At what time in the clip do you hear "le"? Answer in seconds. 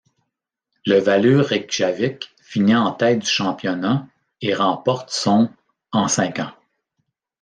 0.87-0.97